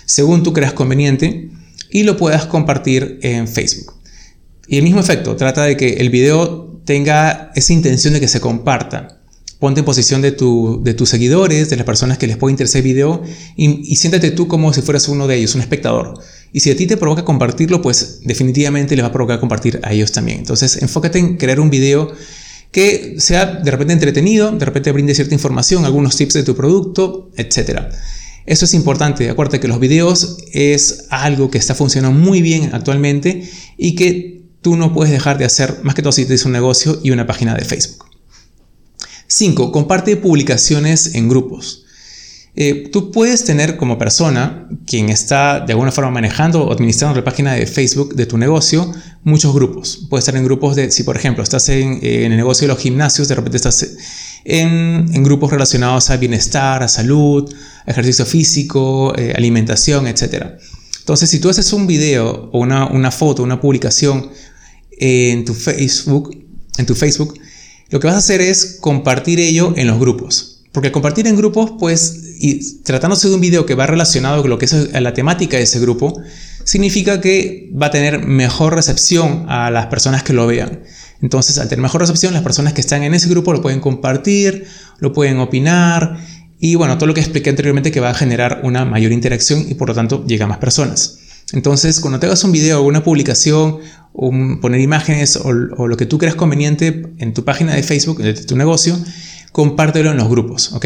según 0.06 0.44
tú 0.44 0.54
creas 0.54 0.72
conveniente, 0.72 1.52
y 1.90 2.04
lo 2.04 2.16
puedas 2.16 2.46
compartir 2.46 3.20
en 3.22 3.50
Facebook. 3.50 3.93
Y 4.74 4.78
el 4.78 4.84
mismo 4.84 5.02
efecto, 5.02 5.36
trata 5.36 5.66
de 5.66 5.78
que 5.78 5.98
el 6.00 6.10
video 6.10 6.82
tenga 6.84 7.52
esa 7.54 7.74
intención 7.74 8.16
de 8.16 8.20
que 8.20 8.28
se 8.28 8.42
comparta. 8.42 9.20
Ponte 9.60 9.82
en 9.82 9.86
posición 9.86 10.24
de, 10.24 10.32
de 10.32 10.94
tus 10.96 11.10
seguidores, 11.10 11.70
de 11.70 11.76
las 11.76 11.86
personas 11.86 12.18
que 12.18 12.26
les 12.26 12.38
puede 12.38 12.54
interesar 12.54 12.80
el 12.80 12.86
video 12.86 13.22
y, 13.56 13.82
y 13.88 13.98
siéntate 13.98 14.32
tú 14.32 14.48
como 14.48 14.74
si 14.74 14.82
fueras 14.82 15.08
uno 15.10 15.28
de 15.28 15.36
ellos, 15.36 15.54
un 15.54 15.62
espectador. 15.62 16.20
Y 16.54 16.62
si 16.62 16.72
a 16.72 16.76
ti 16.76 16.88
te 16.88 16.98
provoca 16.98 17.24
compartirlo, 17.24 17.84
pues 17.84 18.22
definitivamente 18.24 18.96
les 18.96 19.04
va 19.04 19.10
a 19.10 19.12
provocar 19.12 19.40
compartir 19.40 19.80
a 19.84 19.94
ellos 19.94 20.12
también. 20.12 20.40
Entonces, 20.40 20.82
enfócate 20.82 21.20
en 21.20 21.38
crear 21.38 21.60
un 21.60 21.70
video 21.70 22.12
que 22.72 23.18
sea 23.20 23.46
de 23.46 23.70
repente 23.70 23.94
entretenido, 23.94 24.50
de 24.50 24.66
repente 24.66 24.92
brinde 24.92 25.14
cierta 25.14 25.36
información, 25.36 25.86
algunos 25.86 26.18
tips 26.18 26.34
de 26.34 26.42
tu 26.42 26.56
producto, 26.56 27.30
etc. 27.38 27.80
Eso 28.48 28.66
es 28.66 28.74
importante. 28.74 29.30
Acuérdate 29.30 29.60
que 29.60 29.68
los 29.68 29.80
videos 29.80 30.40
es 30.52 31.06
algo 31.12 31.52
que 31.52 31.60
está 31.60 31.76
funcionando 31.76 32.18
muy 32.18 32.42
bien 32.42 32.72
actualmente 32.74 33.48
y 33.78 33.94
que 33.94 34.33
tú 34.64 34.76
no 34.76 34.94
puedes 34.94 35.12
dejar 35.12 35.38
de 35.38 35.46
hacer, 35.46 35.82
más 35.84 35.94
que 35.94 36.02
todo 36.02 36.12
si 36.12 36.26
tienes 36.26 36.46
un 36.46 36.54
negocio 36.54 37.00
y 37.04 37.12
una 37.12 37.28
página 37.28 37.54
de 37.54 37.66
Facebook. 37.66 38.06
5. 39.28 39.72
Comparte 39.72 40.16
publicaciones 40.16 41.14
en 41.14 41.30
grupos. 41.30 41.84
Eh, 42.56 42.90
tú 42.92 43.12
puedes 43.12 43.44
tener 43.46 43.78
como 43.78 43.98
persona, 43.98 44.70
quien 44.86 45.10
está 45.10 45.60
de 45.60 45.74
alguna 45.74 45.92
forma 45.92 46.12
manejando 46.12 46.64
o 46.64 46.72
administrando 46.72 47.20
la 47.20 47.24
página 47.24 47.54
de 47.54 47.66
Facebook 47.66 48.14
de 48.16 48.28
tu 48.28 48.38
negocio, 48.38 48.92
muchos 49.24 49.54
grupos. 49.56 50.06
Puedes 50.10 50.24
estar 50.24 50.38
en 50.38 50.46
grupos 50.46 50.76
de, 50.76 50.92
si 50.92 51.04
por 51.04 51.18
ejemplo 51.18 51.44
estás 51.44 51.68
en, 51.70 52.00
el 52.04 52.36
negocio 52.38 52.68
de 52.68 52.74
los 52.74 52.82
gimnasios, 52.82 53.28
de 53.28 53.36
repente 53.36 53.58
estás 53.58 53.88
en, 54.46 55.24
grupos 55.24 55.52
relacionados 55.52 56.12
a 56.12 56.18
bienestar, 56.18 56.84
a 56.84 56.88
salud, 56.88 57.52
ejercicio 57.88 58.26
físico, 58.26 59.14
eh, 59.18 59.34
alimentación, 59.36 60.06
etc. 60.06 60.54
Entonces, 61.00 61.30
si 61.32 61.40
tú 61.40 61.50
haces 61.50 61.74
un 61.74 61.88
video 61.88 62.52
o 62.54 62.60
una, 62.60 62.86
una 62.86 63.10
foto, 63.10 63.42
una 63.42 63.60
publicación 63.60 64.30
en 65.00 65.46
tu 65.46 65.54
Facebook, 65.54 66.38
en 66.78 66.86
tu 66.86 66.96
Facebook, 66.96 67.40
lo 67.90 68.00
que 68.00 68.08
vas 68.08 68.16
a 68.16 68.20
hacer 68.20 68.42
es 68.42 68.78
compartir 68.80 69.40
ello 69.40 69.74
en 69.76 69.88
los 69.88 70.00
grupos. 70.00 70.64
Porque 70.72 70.92
compartir 70.92 71.28
en 71.28 71.36
grupos, 71.36 71.74
pues, 71.80 72.20
tratándose 72.84 73.30
de 73.30 73.36
un 73.36 73.42
video 73.42 73.66
que 73.66 73.76
va 73.76 73.86
relacionado 73.86 74.42
con 74.42 74.50
lo 74.50 74.58
que 74.58 74.66
es 74.66 74.92
la 74.92 75.14
temática 75.14 75.58
de 75.58 75.64
ese 75.64 75.80
grupo, 75.80 76.20
significa 76.64 77.22
que 77.22 77.72
va 77.80 77.88
a 77.88 77.92
tener 77.92 78.26
mejor 78.26 78.74
recepción 78.74 79.46
a 79.48 79.70
las 79.70 79.88
personas 79.88 80.24
que 80.24 80.34
lo 80.34 80.48
vean. 80.48 80.82
Entonces, 81.22 81.58
al 81.60 81.70
tener 81.70 81.82
mejor 81.82 82.02
recepción, 82.02 82.34
las 82.34 82.42
personas 82.42 82.74
que 82.74 82.82
están 82.82 83.04
en 83.04 83.14
ese 83.14 83.30
grupo 83.30 83.54
lo 83.54 83.62
pueden 83.62 83.80
compartir, 83.80 84.66
lo 85.00 85.14
pueden 85.14 85.38
opinar 85.38 86.18
y 86.60 86.76
bueno, 86.76 86.98
todo 86.98 87.08
lo 87.08 87.14
que 87.14 87.20
expliqué 87.20 87.50
anteriormente 87.50 87.92
que 87.92 88.00
va 88.00 88.10
a 88.10 88.14
generar 88.14 88.62
una 88.64 88.86
mayor 88.86 89.12
interacción 89.12 89.66
y 89.70 89.74
por 89.74 89.90
lo 89.90 89.94
tanto 89.94 90.26
llega 90.26 90.46
a 90.46 90.48
más 90.48 90.60
personas. 90.60 91.20
Entonces, 91.52 92.00
cuando 92.00 92.20
te 92.20 92.26
hagas 92.26 92.44
un 92.44 92.52
video 92.52 92.82
o 92.82 92.88
una 92.88 93.04
publicación, 93.04 93.80
poner 94.14 94.80
imágenes 94.80 95.36
o, 95.38 95.52
lo 95.52 95.98
que 95.98 96.06
tú 96.06 96.18
creas 96.18 96.36
conveniente 96.36 97.14
en 97.18 97.34
tu 97.34 97.44
página 97.44 97.76
de 97.76 97.84
Facebook, 97.84 98.22
de 98.22 98.34
tu 98.34 98.56
negocio, 98.56 98.98
compártelo 99.52 100.12
en 100.12 100.18
los 100.18 100.30
grupos, 100.30 100.72
¿ok? 100.74 100.86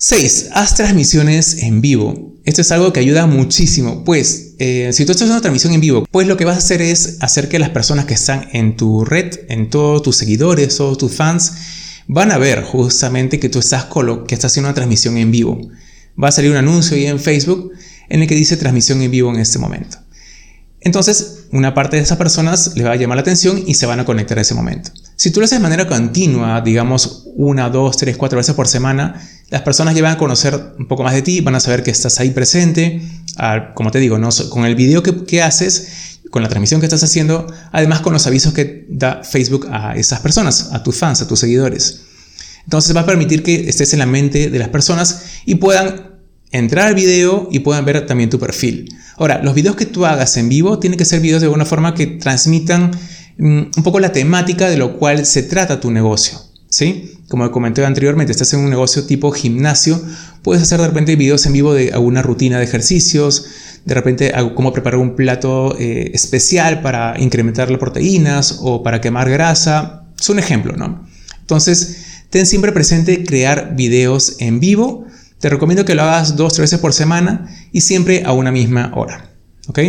6. 0.00 0.50
Haz 0.52 0.76
transmisiones 0.76 1.62
en 1.62 1.80
vivo. 1.80 2.36
Esto 2.44 2.60
es 2.60 2.70
algo 2.70 2.92
que 2.92 3.00
ayuda 3.00 3.26
muchísimo, 3.26 4.04
pues 4.04 4.54
eh, 4.58 4.90
si 4.92 5.04
tú 5.04 5.12
estás 5.12 5.24
haciendo 5.24 5.34
una 5.34 5.42
transmisión 5.42 5.74
en 5.74 5.80
vivo, 5.80 6.06
pues 6.10 6.26
lo 6.26 6.36
que 6.36 6.44
vas 6.44 6.54
a 6.54 6.58
hacer 6.58 6.80
es 6.80 7.18
hacer 7.20 7.48
que 7.48 7.58
las 7.58 7.70
personas 7.70 8.06
que 8.06 8.14
están 8.14 8.48
en 8.52 8.76
tu 8.76 9.04
red, 9.04 9.34
en 9.48 9.68
todos 9.68 10.02
tus 10.02 10.16
seguidores, 10.16 10.76
todos 10.76 10.96
tus 10.96 11.12
fans, 11.12 11.52
van 12.06 12.32
a 12.32 12.38
ver 12.38 12.62
justamente 12.62 13.38
que 13.38 13.48
tú 13.48 13.58
estás, 13.58 13.86
que 14.26 14.34
estás 14.34 14.52
haciendo 14.52 14.68
una 14.68 14.74
transmisión 14.74 15.18
en 15.18 15.30
vivo. 15.30 15.60
Va 16.22 16.28
a 16.28 16.32
salir 16.32 16.50
un 16.50 16.56
anuncio 16.56 16.96
ahí 16.96 17.06
en 17.06 17.20
Facebook 17.20 17.72
en 18.08 18.22
el 18.22 18.28
que 18.28 18.34
dice 18.34 18.56
transmisión 18.56 19.02
en 19.02 19.10
vivo 19.10 19.30
en 19.32 19.40
este 19.40 19.58
momento. 19.58 19.98
Entonces, 20.80 21.46
una 21.50 21.74
parte 21.74 21.96
de 21.96 22.02
esas 22.02 22.18
personas 22.18 22.76
le 22.76 22.84
va 22.84 22.92
a 22.92 22.96
llamar 22.96 23.16
la 23.16 23.22
atención 23.22 23.62
y 23.66 23.74
se 23.74 23.86
van 23.86 23.98
a 23.98 24.04
conectar 24.04 24.38
a 24.38 24.42
ese 24.42 24.54
momento. 24.54 24.90
Si 25.16 25.30
tú 25.30 25.40
lo 25.40 25.44
haces 25.44 25.58
de 25.58 25.62
manera 25.62 25.88
continua, 25.88 26.60
digamos 26.60 27.24
una, 27.34 27.68
dos, 27.68 27.96
tres, 27.96 28.16
cuatro 28.16 28.36
veces 28.36 28.54
por 28.54 28.68
semana, 28.68 29.20
las 29.50 29.62
personas 29.62 29.94
ya 29.96 30.02
van 30.02 30.12
a 30.12 30.18
conocer 30.18 30.74
un 30.78 30.86
poco 30.86 31.02
más 31.02 31.14
de 31.14 31.22
ti, 31.22 31.40
van 31.40 31.56
a 31.56 31.60
saber 31.60 31.82
que 31.82 31.90
estás 31.90 32.20
ahí 32.20 32.30
presente, 32.30 33.02
como 33.74 33.90
te 33.90 33.98
digo, 33.98 34.18
¿no? 34.18 34.28
con 34.50 34.66
el 34.66 34.76
video 34.76 35.02
que, 35.02 35.24
que 35.24 35.42
haces, 35.42 36.20
con 36.30 36.42
la 36.42 36.48
transmisión 36.48 36.80
que 36.80 36.86
estás 36.86 37.02
haciendo, 37.02 37.52
además 37.72 38.00
con 38.00 38.12
los 38.12 38.26
avisos 38.26 38.52
que 38.52 38.86
da 38.88 39.24
Facebook 39.24 39.66
a 39.72 39.96
esas 39.96 40.20
personas, 40.20 40.68
a 40.72 40.82
tus 40.82 40.96
fans, 40.96 41.22
a 41.22 41.26
tus 41.26 41.40
seguidores. 41.40 42.02
Entonces 42.64 42.94
va 42.94 43.00
a 43.00 43.06
permitir 43.06 43.42
que 43.42 43.68
estés 43.68 43.94
en 43.94 43.98
la 43.98 44.06
mente 44.06 44.50
de 44.50 44.58
las 44.58 44.68
personas 44.68 45.22
y 45.46 45.56
puedan 45.56 46.17
entrar 46.52 46.88
al 46.88 46.94
video 46.94 47.48
y 47.50 47.60
puedan 47.60 47.84
ver 47.84 48.06
también 48.06 48.30
tu 48.30 48.38
perfil. 48.38 48.94
Ahora, 49.16 49.42
los 49.42 49.54
videos 49.54 49.76
que 49.76 49.86
tú 49.86 50.06
hagas 50.06 50.36
en 50.36 50.48
vivo 50.48 50.78
tienen 50.78 50.98
que 50.98 51.04
ser 51.04 51.20
videos 51.20 51.40
de 51.40 51.46
alguna 51.46 51.64
forma 51.64 51.94
que 51.94 52.06
transmitan 52.06 52.92
mm, 53.38 53.62
un 53.76 53.82
poco 53.82 54.00
la 54.00 54.12
temática 54.12 54.70
de 54.70 54.76
lo 54.76 54.96
cual 54.96 55.26
se 55.26 55.42
trata 55.42 55.80
tu 55.80 55.90
negocio. 55.90 56.38
¿Sí? 56.70 57.14
Como 57.28 57.50
comenté 57.50 57.84
anteriormente, 57.84 58.30
estás 58.30 58.52
en 58.52 58.60
un 58.60 58.70
negocio 58.70 59.04
tipo 59.04 59.30
gimnasio, 59.32 60.00
puedes 60.42 60.62
hacer 60.62 60.80
de 60.80 60.86
repente 60.86 61.16
videos 61.16 61.44
en 61.46 61.54
vivo 61.54 61.74
de 61.74 61.92
alguna 61.92 62.22
rutina 62.22 62.58
de 62.58 62.64
ejercicios, 62.64 63.46
de 63.84 63.94
repente 63.94 64.32
cómo 64.54 64.72
preparar 64.72 65.00
un 65.00 65.16
plato 65.16 65.74
eh, 65.78 66.10
especial 66.12 66.82
para 66.82 67.14
incrementar 67.18 67.70
las 67.70 67.80
proteínas 67.80 68.58
o 68.60 68.82
para 68.82 69.00
quemar 69.00 69.30
grasa. 69.30 70.04
Es 70.18 70.28
un 70.28 70.38
ejemplo, 70.38 70.76
¿no? 70.76 71.06
Entonces, 71.40 72.04
ten 72.28 72.44
siempre 72.46 72.72
presente 72.72 73.24
crear 73.24 73.74
videos 73.74 74.36
en 74.38 74.60
vivo 74.60 75.06
te 75.40 75.48
recomiendo 75.48 75.84
que 75.84 75.94
lo 75.94 76.02
hagas 76.02 76.36
dos, 76.36 76.54
tres 76.54 76.70
veces 76.70 76.80
por 76.80 76.92
semana 76.92 77.48
y 77.72 77.80
siempre 77.82 78.22
a 78.24 78.32
una 78.32 78.50
misma 78.50 78.92
hora. 78.94 79.30
¿Ok? 79.68 79.80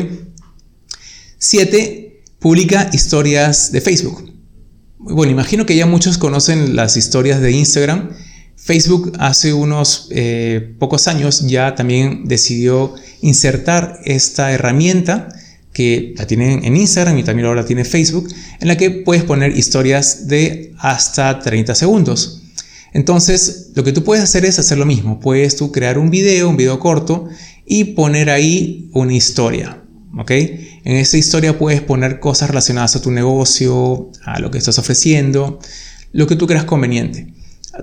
7. 1.37 2.21
Publica 2.39 2.89
historias 2.93 3.71
de 3.71 3.81
Facebook. 3.81 4.33
Bueno, 4.97 5.31
imagino 5.31 5.65
que 5.65 5.75
ya 5.75 5.85
muchos 5.85 6.17
conocen 6.17 6.75
las 6.75 6.97
historias 6.97 7.41
de 7.41 7.51
Instagram. 7.51 8.09
Facebook 8.55 9.13
hace 9.19 9.53
unos 9.53 10.09
eh, 10.11 10.75
pocos 10.77 11.07
años 11.07 11.47
ya 11.47 11.75
también 11.75 12.25
decidió 12.27 12.93
insertar 13.21 13.99
esta 14.03 14.51
herramienta 14.51 15.29
que 15.73 16.13
la 16.17 16.27
tienen 16.27 16.65
en 16.65 16.75
Instagram 16.75 17.17
y 17.17 17.23
también 17.23 17.47
ahora 17.47 17.65
tiene 17.65 17.85
Facebook, 17.85 18.27
en 18.59 18.67
la 18.67 18.75
que 18.77 18.91
puedes 18.91 19.23
poner 19.23 19.57
historias 19.57 20.27
de 20.27 20.73
hasta 20.77 21.39
30 21.39 21.73
segundos. 21.75 22.38
Entonces, 22.93 23.71
lo 23.75 23.83
que 23.83 23.91
tú 23.91 24.03
puedes 24.03 24.23
hacer 24.23 24.45
es 24.45 24.59
hacer 24.59 24.77
lo 24.77 24.85
mismo. 24.85 25.19
Puedes 25.19 25.55
tú 25.55 25.71
crear 25.71 25.97
un 25.97 26.09
video, 26.09 26.49
un 26.49 26.57
video 26.57 26.79
corto 26.79 27.27
y 27.65 27.83
poner 27.85 28.29
ahí 28.29 28.89
una 28.93 29.13
historia. 29.13 29.83
¿Ok? 30.17 30.31
En 30.31 30.95
esa 30.95 31.17
historia 31.17 31.57
puedes 31.57 31.81
poner 31.81 32.19
cosas 32.19 32.49
relacionadas 32.49 32.95
a 32.95 33.01
tu 33.01 33.11
negocio, 33.11 34.11
a 34.25 34.39
lo 34.39 34.49
que 34.49 34.57
estás 34.57 34.79
ofreciendo, 34.79 35.59
lo 36.11 36.25
que 36.25 36.35
tú 36.35 36.47
creas 36.47 36.65
conveniente. 36.65 37.33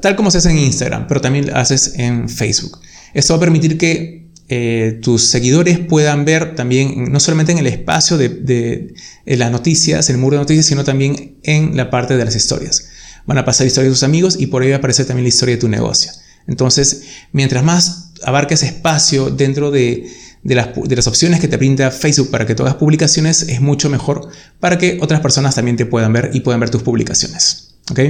Tal 0.03 0.17
como 0.17 0.31
se 0.31 0.39
hace 0.39 0.51
en 0.51 0.59
Instagram, 0.59 1.07
pero 1.07 1.21
también 1.21 1.47
lo 1.47 1.57
haces 1.57 1.95
en 1.97 2.29
Facebook. 2.29 2.81
Esto 3.15 3.35
va 3.35 3.37
a 3.37 3.41
permitir 3.41 3.79
que 3.79 4.27
eh, 4.49 4.99
tus 5.03 5.23
seguidores 5.23 5.79
puedan 5.79 6.25
ver 6.25 6.57
también, 6.57 7.11
no 7.13 7.21
solamente 7.21 7.53
en 7.53 7.59
el 7.59 7.67
espacio 7.69 8.19
de, 8.19 8.29
de 8.29 9.37
las 9.37 9.53
noticias, 9.53 10.11
el 10.11 10.19
muro 10.19 10.37
de 10.37 10.43
noticias, 10.43 10.67
sino 10.67 10.83
también 10.83 11.37
en 11.45 11.77
la 11.77 11.91
parte 11.91 12.17
de 12.17 12.25
las 12.25 12.35
historias 12.35 12.89
van 13.27 13.39
a 13.39 13.45
pasar 13.45 13.67
historias 13.67 13.91
de 13.91 13.95
tus 13.95 14.03
amigos 14.03 14.37
y 14.39 14.47
por 14.47 14.63
ahí 14.63 14.71
va 14.71 14.77
a 14.77 14.79
aparecer 14.79 15.07
también 15.07 15.25
la 15.25 15.29
historia 15.29 15.57
de 15.57 15.61
tu 15.61 15.69
negocio. 15.69 16.13
Entonces, 16.47 17.03
mientras 17.33 17.65
más 17.65 18.13
abarques 18.23 18.63
espacio 18.63 19.31
dentro 19.31 19.71
de, 19.71 20.11
las, 20.45 20.69
de, 20.75 20.97
las, 20.97 21.07
opciones 21.07 21.41
que 21.41 21.49
te 21.49 21.57
brinda 21.57 21.91
Facebook 21.91 22.31
para 22.31 22.47
que 22.47 22.55
tú 22.55 22.63
hagas 22.63 22.77
publicaciones, 22.77 23.43
es 23.43 23.61
mucho 23.61 23.91
mejor 23.91 24.29
para 24.61 24.79
que 24.79 24.99
otras 25.01 25.21
personas 25.21 25.55
también 25.55 25.77
te 25.77 25.87
puedan 25.87 26.13
ver 26.13 26.31
y 26.33 26.41
puedan 26.41 26.61
ver 26.61 26.71
tus 26.71 26.83
publicaciones. 26.83 27.75
¿Ok? 27.91 28.01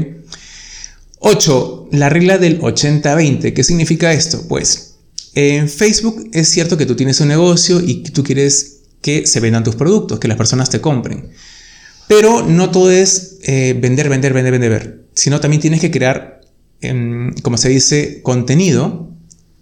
8. 1.19 1.89
La 1.93 2.09
regla 2.09 2.39
del 2.39 2.61
80-20. 2.61 3.53
¿Qué 3.55 3.65
significa 3.65 4.13
esto? 4.13 4.47
Pues 4.49 4.97
en 5.35 5.69
Facebook 5.69 6.31
es 6.33 6.49
cierto 6.49 6.77
que 6.77 6.87
tú 6.87 6.95
tienes 6.95 7.21
un 7.21 7.29
negocio 7.29 7.81
y 7.81 8.03
tú 8.03 8.23
quieres 8.23 8.81
que 9.01 9.27
se 9.27 9.41
vendan 9.41 9.65
tus 9.65 9.77
productos, 9.77 10.19
que 10.19 10.29
las 10.29 10.37
personas 10.37 10.71
te 10.71 10.81
compren. 10.81 11.31
Pero 12.09 12.43
no 12.43 12.71
todo 12.71 12.91
es 12.91 13.39
eh, 13.43 13.77
vender, 13.79 14.09
vender, 14.09 14.33
vender, 14.33 14.59
vender, 14.59 15.07
sino 15.15 15.41
también 15.41 15.61
tienes 15.61 15.81
que 15.81 15.91
crear, 15.91 16.41
em, 16.81 17.35
como 17.43 17.59
se 17.59 17.69
dice, 17.69 18.21
contenido 18.23 19.11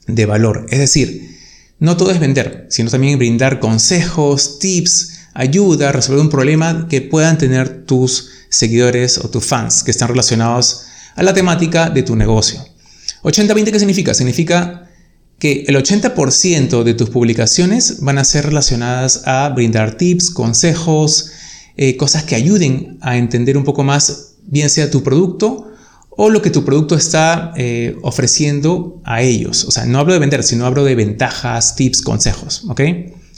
de 0.06 0.26
valor. 0.26 0.66
Es 0.70 0.78
decir, 0.78 1.38
no 1.78 1.96
todo 1.96 2.10
es 2.10 2.20
vender, 2.20 2.66
sino 2.70 2.90
también 2.90 3.18
brindar 3.18 3.60
consejos, 3.60 4.58
tips, 4.58 5.20
ayuda, 5.34 5.92
resolver 5.92 6.20
un 6.20 6.30
problema 6.30 6.86
que 6.88 7.00
puedan 7.00 7.38
tener 7.38 7.84
tus 7.84 8.30
seguidores 8.48 9.18
o 9.18 9.28
tus 9.28 9.44
fans 9.44 9.82
que 9.82 9.90
están 9.90 10.08
relacionados 10.08 10.86
a 11.16 11.22
la 11.22 11.34
temática 11.34 11.90
de 11.90 12.02
tu 12.02 12.16
negocio. 12.16 12.64
80-20, 13.22 13.72
¿qué 13.72 13.78
significa? 13.78 14.14
Significa 14.14 14.88
que 15.38 15.64
el 15.66 15.76
80% 15.76 16.84
de 16.84 16.94
tus 16.94 17.10
publicaciones 17.10 18.00
van 18.00 18.18
a 18.18 18.24
ser 18.24 18.46
relacionadas 18.46 19.22
a 19.26 19.48
brindar 19.48 19.96
tips, 19.96 20.30
consejos, 20.30 21.30
eh, 21.76 21.96
cosas 21.96 22.24
que 22.24 22.34
ayuden 22.34 22.98
a 23.00 23.16
entender 23.16 23.56
un 23.56 23.64
poco 23.64 23.84
más, 23.84 24.34
bien 24.46 24.70
sea 24.70 24.90
tu 24.90 25.02
producto 25.02 25.70
o 26.16 26.30
lo 26.30 26.42
que 26.42 26.50
tu 26.50 26.64
producto 26.64 26.94
está 26.94 27.52
eh, 27.56 27.96
ofreciendo 28.02 29.00
a 29.04 29.22
ellos. 29.22 29.64
O 29.64 29.70
sea, 29.70 29.84
no 29.84 29.98
hablo 29.98 30.12
de 30.12 30.20
vender, 30.20 30.44
sino 30.44 30.66
hablo 30.66 30.84
de 30.84 30.94
ventajas, 30.94 31.74
tips, 31.74 32.02
consejos. 32.02 32.64
¿Ok? 32.68 32.80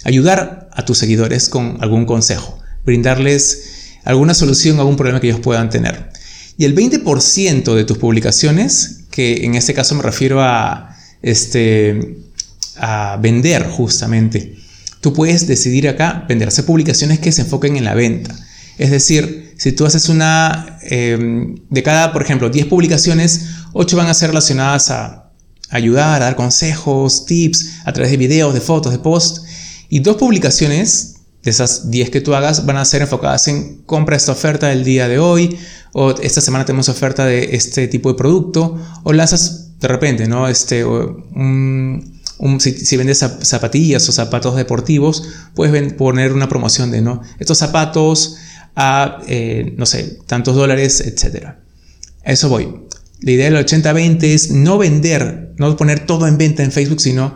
Ayudar 0.04 0.68
a 0.72 0.84
tus 0.84 0.98
seguidores 0.98 1.48
con 1.48 1.78
algún 1.80 2.04
consejo, 2.04 2.58
brindarles 2.84 3.98
alguna 4.04 4.34
solución 4.34 4.76
a 4.76 4.80
algún 4.80 4.96
problema 4.96 5.20
que 5.20 5.28
ellos 5.28 5.40
puedan 5.40 5.70
tener. 5.70 6.10
Y 6.58 6.64
el 6.64 6.74
20% 6.74 7.74
de 7.74 7.84
tus 7.84 7.98
publicaciones, 7.98 9.04
que 9.10 9.44
en 9.44 9.54
este 9.54 9.74
caso 9.74 9.94
me 9.94 10.02
refiero 10.02 10.40
a, 10.42 10.96
este, 11.22 12.18
a 12.76 13.18
vender 13.20 13.68
justamente, 13.68 14.56
Tú 15.06 15.12
puedes 15.12 15.46
decidir 15.46 15.88
acá 15.88 16.24
vender, 16.28 16.48
hacer 16.48 16.64
publicaciones 16.64 17.20
que 17.20 17.30
se 17.30 17.42
enfoquen 17.42 17.76
en 17.76 17.84
la 17.84 17.94
venta. 17.94 18.34
Es 18.76 18.90
decir, 18.90 19.54
si 19.56 19.70
tú 19.70 19.86
haces 19.86 20.08
una, 20.08 20.80
em, 20.82 21.54
de 21.70 21.82
cada, 21.84 22.12
por 22.12 22.22
ejemplo, 22.22 22.50
10 22.50 22.66
publicaciones, 22.66 23.42
8 23.72 23.96
van 23.96 24.08
a 24.08 24.14
ser 24.14 24.30
relacionadas 24.30 24.90
a 24.90 25.30
ayudar, 25.70 26.22
a 26.22 26.24
dar 26.24 26.34
consejos, 26.34 27.24
tips, 27.24 27.82
a 27.84 27.92
través 27.92 28.10
de 28.10 28.16
videos, 28.16 28.52
de 28.52 28.60
fotos, 28.60 28.90
de 28.90 28.98
posts. 28.98 29.42
Y 29.88 30.00
dos 30.00 30.16
publicaciones 30.16 31.18
de 31.44 31.52
esas 31.52 31.88
10 31.88 32.10
que 32.10 32.20
tú 32.20 32.34
hagas 32.34 32.66
van 32.66 32.76
a 32.76 32.84
ser 32.84 33.02
enfocadas 33.02 33.46
en 33.46 33.82
compra 33.82 34.16
esta 34.16 34.32
oferta 34.32 34.66
del 34.66 34.82
día 34.82 35.06
de 35.06 35.20
hoy, 35.20 35.56
o 35.92 36.10
esta 36.20 36.40
semana 36.40 36.64
tenemos 36.64 36.88
oferta 36.88 37.24
de 37.24 37.54
este 37.54 37.86
tipo 37.86 38.08
de 38.08 38.16
producto, 38.16 38.76
o 39.04 39.12
lanzas 39.12 39.78
de 39.78 39.86
repente, 39.86 40.26
¿no? 40.26 40.48
Este, 40.48 40.84
un, 40.84 42.15
si, 42.58 42.96
vendes 42.96 43.24
zapatillas 43.42 44.08
o 44.08 44.12
zapatos 44.12 44.56
deportivos, 44.56 45.24
puedes 45.54 45.92
poner 45.94 46.32
una 46.32 46.48
promoción 46.48 46.90
de 46.90 47.00
¿no? 47.02 47.22
estos 47.38 47.58
zapatos 47.58 48.36
a, 48.74 49.20
eh, 49.26 49.74
no 49.76 49.86
sé, 49.86 50.18
tantos 50.26 50.54
dólares, 50.54 51.00
etc. 51.00 51.54
Eso 52.22 52.48
voy. 52.48 52.68
La 53.20 53.30
idea 53.30 53.50
del 53.50 53.64
80-20 53.64 54.22
es 54.24 54.50
no 54.50 54.76
vender, 54.76 55.54
no 55.56 55.74
poner 55.76 56.00
todo 56.00 56.26
en 56.26 56.36
venta 56.36 56.62
en 56.62 56.72
Facebook, 56.72 57.00
sino 57.00 57.34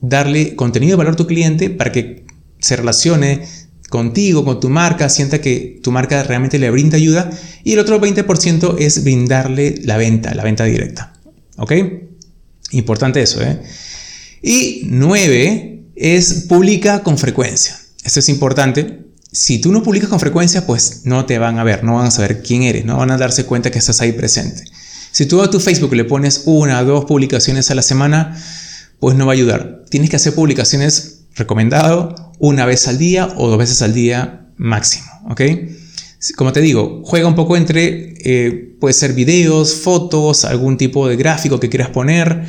darle 0.00 0.56
contenido 0.56 0.92
de 0.92 0.96
valor 0.96 1.12
a 1.14 1.16
tu 1.16 1.26
cliente 1.26 1.68
para 1.68 1.92
que 1.92 2.24
se 2.58 2.76
relacione 2.76 3.46
contigo, 3.90 4.44
con 4.44 4.60
tu 4.60 4.68
marca, 4.68 5.08
sienta 5.08 5.40
que 5.40 5.80
tu 5.82 5.92
marca 5.92 6.22
realmente 6.22 6.58
le 6.58 6.70
brinda 6.70 6.96
ayuda. 6.96 7.30
Y 7.64 7.72
el 7.72 7.78
otro 7.78 8.00
20% 8.00 8.76
es 8.78 9.02
brindarle 9.04 9.76
la 9.84 9.96
venta, 9.96 10.34
la 10.34 10.44
venta 10.44 10.64
directa. 10.64 11.12
¿Ok? 11.56 11.72
Importante 12.70 13.20
eso, 13.22 13.42
¿eh? 13.42 13.60
Y 14.42 14.82
nueve 14.84 15.84
es 15.96 16.46
publica 16.48 17.02
con 17.02 17.18
frecuencia. 17.18 17.78
Esto 18.04 18.20
es 18.20 18.28
importante. 18.28 19.06
Si 19.30 19.58
tú 19.58 19.72
no 19.72 19.82
publicas 19.82 20.08
con 20.08 20.20
frecuencia, 20.20 20.66
pues 20.66 21.02
no 21.04 21.26
te 21.26 21.38
van 21.38 21.58
a 21.58 21.64
ver, 21.64 21.84
no 21.84 21.96
van 21.96 22.06
a 22.06 22.10
saber 22.10 22.42
quién 22.42 22.62
eres, 22.62 22.84
no 22.84 22.96
van 22.96 23.10
a 23.10 23.18
darse 23.18 23.44
cuenta 23.44 23.70
que 23.70 23.78
estás 23.78 24.00
ahí 24.00 24.12
presente. 24.12 24.64
Si 25.12 25.26
tú 25.26 25.42
a 25.42 25.50
tu 25.50 25.60
Facebook 25.60 25.94
le 25.94 26.04
pones 26.04 26.42
una 26.46 26.80
o 26.80 26.84
dos 26.84 27.04
publicaciones 27.04 27.70
a 27.70 27.74
la 27.74 27.82
semana, 27.82 28.40
pues 29.00 29.16
no 29.16 29.26
va 29.26 29.32
a 29.32 29.34
ayudar. 29.34 29.84
Tienes 29.90 30.10
que 30.10 30.16
hacer 30.16 30.34
publicaciones 30.34 31.24
recomendado 31.34 32.32
una 32.38 32.66
vez 32.66 32.88
al 32.88 32.98
día 32.98 33.32
o 33.36 33.48
dos 33.48 33.58
veces 33.58 33.82
al 33.82 33.94
día 33.94 34.48
máximo, 34.56 35.06
¿ok? 35.28 35.42
Como 36.36 36.52
te 36.52 36.60
digo, 36.60 37.02
juega 37.04 37.28
un 37.28 37.34
poco 37.34 37.56
entre, 37.56 38.14
eh, 38.24 38.76
puede 38.80 38.92
ser 38.92 39.12
videos, 39.12 39.74
fotos, 39.74 40.44
algún 40.44 40.76
tipo 40.76 41.08
de 41.08 41.16
gráfico 41.16 41.60
que 41.60 41.68
quieras 41.68 41.90
poner, 41.90 42.44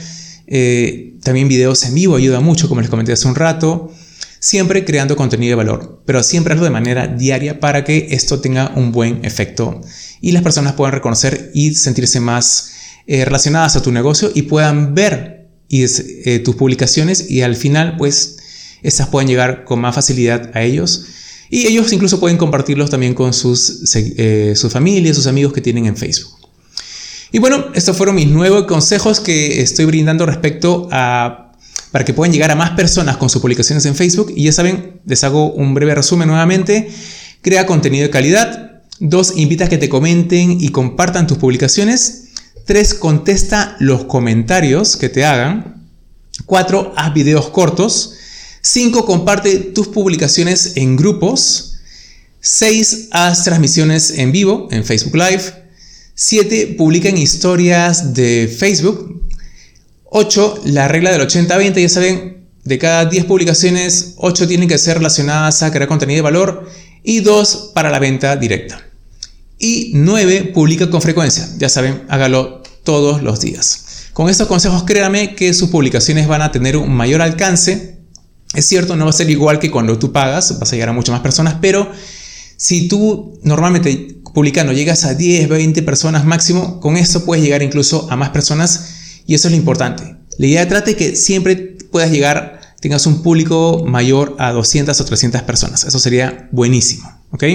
Eh, 0.51 1.13
también 1.23 1.47
videos 1.47 1.83
en 1.83 1.93
vivo 1.93 2.15
ayuda 2.15 2.39
mucho, 2.39 2.67
como 2.67 2.81
les 2.81 2.89
comenté 2.89 3.13
hace 3.13 3.27
un 3.27 3.35
rato. 3.35 3.93
Siempre 4.41 4.85
creando 4.85 5.15
contenido 5.17 5.51
de 5.51 5.55
valor, 5.55 6.01
pero 6.05 6.23
siempre 6.23 6.53
hazlo 6.53 6.63
de 6.63 6.71
manera 6.71 7.07
diaria 7.07 7.59
para 7.59 7.83
que 7.83 8.07
esto 8.11 8.39
tenga 8.39 8.71
un 8.75 8.93
buen 8.93 9.23
efecto 9.25 9.81
y 10.21 10.31
las 10.31 10.43
personas 10.43 10.73
puedan 10.73 10.93
reconocer 10.93 11.51
y 11.53 11.75
sentirse 11.75 12.19
más 12.19 12.71
eh, 13.05 13.25
relacionadas 13.25 13.75
a 13.75 13.81
tu 13.81 13.91
negocio 13.91 14.31
y 14.33 14.43
puedan 14.43 14.95
ver 14.95 15.49
eh, 15.69 16.39
tus 16.39 16.55
publicaciones 16.55 17.29
y 17.29 17.41
al 17.41 17.55
final 17.55 17.97
pues 17.97 18.37
estas 18.81 19.07
pueden 19.09 19.27
llegar 19.27 19.65
con 19.65 19.79
más 19.81 19.93
facilidad 19.93 20.51
a 20.53 20.63
ellos 20.63 21.05
y 21.49 21.67
ellos 21.67 21.91
incluso 21.91 22.19
pueden 22.19 22.37
compartirlos 22.37 22.89
también 22.89 23.13
con 23.13 23.33
sus, 23.33 23.93
eh, 23.95 24.53
sus 24.55 24.71
familias, 24.71 25.15
sus 25.15 25.27
amigos 25.27 25.51
que 25.51 25.61
tienen 25.61 25.85
en 25.85 25.97
Facebook. 25.97 26.38
Y 27.31 27.39
bueno, 27.39 27.65
estos 27.75 27.95
fueron 27.95 28.15
mis 28.15 28.27
nuevos 28.27 28.65
consejos 28.65 29.19
que 29.19 29.61
estoy 29.61 29.85
brindando 29.85 30.25
respecto 30.25 30.87
a 30.91 31.45
para 31.91 32.05
que 32.05 32.13
puedan 32.13 32.31
llegar 32.31 32.51
a 32.51 32.55
más 32.55 32.71
personas 32.71 33.17
con 33.17 33.29
sus 33.29 33.41
publicaciones 33.41 33.85
en 33.85 33.95
Facebook. 33.95 34.31
Y 34.35 34.43
ya 34.43 34.51
saben, 34.51 35.01
les 35.05 35.23
hago 35.23 35.51
un 35.51 35.73
breve 35.73 35.95
resumen 35.95 36.27
nuevamente. 36.27 36.91
Crea 37.41 37.65
contenido 37.65 38.03
de 38.03 38.09
calidad. 38.09 38.81
Dos, 38.99 39.33
invita 39.37 39.65
a 39.65 39.69
que 39.69 39.77
te 39.77 39.89
comenten 39.89 40.59
y 40.59 40.69
compartan 40.69 41.25
tus 41.25 41.37
publicaciones. 41.37 42.25
Tres, 42.65 42.93
contesta 42.93 43.75
los 43.79 44.05
comentarios 44.05 44.97
que 44.97 45.09
te 45.09 45.25
hagan. 45.25 45.87
Cuatro, 46.45 46.93
haz 46.95 47.13
videos 47.13 47.49
cortos. 47.49 48.13
5. 48.61 49.05
Comparte 49.05 49.57
tus 49.57 49.87
publicaciones 49.87 50.73
en 50.75 50.95
grupos. 50.95 51.79
6. 52.41 53.07
Haz 53.11 53.43
transmisiones 53.45 54.11
en 54.11 54.31
vivo 54.31 54.67
en 54.71 54.83
Facebook 54.83 55.15
Live. 55.15 55.68
7. 56.21 56.75
Publica 56.77 57.07
en 57.07 57.17
historias 57.17 58.13
de 58.13 58.53
Facebook. 58.53 59.23
8. 60.03 60.63
La 60.65 60.89
regla 60.89 61.11
del 61.11 61.21
80-20. 61.21 61.81
Ya 61.81 61.87
saben, 61.87 62.43
de 62.65 62.77
cada 62.77 63.05
10 63.05 63.23
publicaciones, 63.23 64.15
8 64.17 64.45
tienen 64.45 64.67
que 64.67 64.77
ser 64.77 64.97
relacionadas 64.97 65.63
a 65.63 65.71
crear 65.71 65.87
contenido 65.87 66.17
de 66.17 66.21
valor 66.23 66.69
y 67.03 67.21
2 67.21 67.71
para 67.73 67.89
la 67.89 67.99
venta 67.99 68.35
directa. 68.35 68.85
Y 69.59 69.91
9. 69.95 70.51
Publica 70.53 70.89
con 70.89 71.01
frecuencia. 71.01 71.47
Ya 71.57 71.69
saben, 71.69 72.03
hágalo 72.09 72.63
todos 72.83 73.23
los 73.23 73.39
días. 73.39 74.09
Con 74.11 74.29
estos 74.29 74.49
consejos, 74.49 74.83
créame 74.83 75.35
que 75.35 75.53
sus 75.53 75.69
publicaciones 75.69 76.27
van 76.27 76.41
a 76.41 76.51
tener 76.51 76.75
un 76.75 76.93
mayor 76.93 77.21
alcance 77.21 77.99
es 78.53 78.65
cierto, 78.65 78.95
no 78.95 79.05
va 79.05 79.11
a 79.11 79.13
ser 79.13 79.29
igual 79.29 79.59
que 79.59 79.69
cuando 79.69 79.99
tú 79.99 80.11
pagas, 80.11 80.57
vas 80.59 80.71
a 80.71 80.75
llegar 80.75 80.89
a 80.89 80.93
muchas 80.93 81.13
más 81.13 81.21
personas, 81.21 81.57
pero 81.61 81.91
si 82.59 82.87
tú 82.89 83.39
normalmente 83.41 84.19
publicando 84.33 84.73
llegas 84.73 85.05
a 85.05 85.13
10, 85.13 85.47
20 85.47 85.81
personas 85.81 86.25
máximo, 86.25 86.81
con 86.81 86.97
esto 86.97 87.23
puedes 87.23 87.41
llegar 87.41 87.63
incluso 87.63 88.11
a 88.11 88.17
más 88.17 88.31
personas 88.31 89.21
y 89.25 89.33
eso 89.33 89.47
es 89.47 89.53
lo 89.53 89.57
importante. 89.57 90.17
La 90.37 90.45
idea 90.45 90.67
trata 90.67 90.87
de 90.87 90.97
que 90.97 91.15
siempre 91.15 91.55
puedas 91.89 92.11
llegar, 92.11 92.59
tengas 92.81 93.07
un 93.07 93.23
público 93.23 93.85
mayor 93.87 94.35
a 94.39 94.51
200 94.51 94.99
o 94.99 95.05
300 95.05 95.43
personas. 95.43 95.85
Eso 95.85 95.99
sería 95.99 96.49
buenísimo, 96.51 97.09
¿ok? 97.31 97.45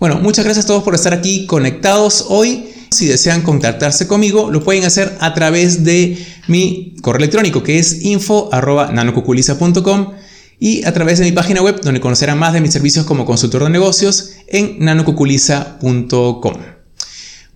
Bueno, 0.00 0.18
muchas 0.18 0.44
gracias 0.44 0.64
a 0.64 0.68
todos 0.68 0.82
por 0.82 0.96
estar 0.96 1.14
aquí 1.14 1.46
conectados 1.46 2.24
hoy. 2.28 2.70
Si 2.90 3.06
desean 3.06 3.42
contactarse 3.42 4.08
conmigo, 4.08 4.50
lo 4.50 4.64
pueden 4.64 4.82
hacer 4.82 5.16
a 5.20 5.32
través 5.32 5.84
de 5.84 6.18
mi 6.48 6.96
correo 7.02 7.18
electrónico 7.18 7.62
que 7.62 7.78
es 7.78 8.02
info.nanocuculiza.com 8.02 10.21
y 10.64 10.84
a 10.84 10.92
través 10.92 11.18
de 11.18 11.24
mi 11.24 11.32
página 11.32 11.60
web 11.60 11.80
donde 11.82 12.00
conocerán 12.00 12.38
más 12.38 12.52
de 12.52 12.60
mis 12.60 12.72
servicios 12.72 13.04
como 13.04 13.26
consultor 13.26 13.64
de 13.64 13.70
negocios 13.70 14.34
en 14.46 14.76
nanocuculiza.com. 14.78 16.54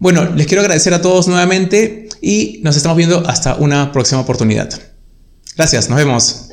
Bueno, 0.00 0.34
les 0.34 0.48
quiero 0.48 0.60
agradecer 0.60 0.92
a 0.92 1.00
todos 1.00 1.28
nuevamente 1.28 2.08
y 2.20 2.58
nos 2.64 2.76
estamos 2.76 2.98
viendo 2.98 3.22
hasta 3.28 3.54
una 3.54 3.92
próxima 3.92 4.22
oportunidad. 4.22 4.70
Gracias, 5.56 5.88
nos 5.88 5.98
vemos. 5.98 6.45